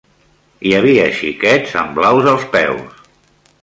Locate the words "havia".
0.77-1.05